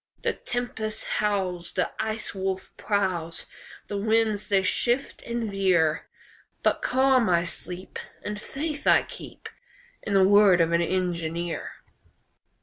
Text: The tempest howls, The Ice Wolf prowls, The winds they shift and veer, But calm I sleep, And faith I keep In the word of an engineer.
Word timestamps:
The 0.23 0.33
tempest 0.33 1.05
howls, 1.21 1.73
The 1.73 1.91
Ice 1.99 2.33
Wolf 2.33 2.73
prowls, 2.75 3.45
The 3.87 3.99
winds 3.99 4.47
they 4.47 4.63
shift 4.63 5.21
and 5.21 5.47
veer, 5.51 6.07
But 6.63 6.81
calm 6.81 7.29
I 7.29 7.43
sleep, 7.43 7.99
And 8.23 8.41
faith 8.41 8.87
I 8.87 9.03
keep 9.03 9.47
In 10.01 10.15
the 10.15 10.27
word 10.27 10.59
of 10.59 10.71
an 10.71 10.81
engineer. 10.81 11.73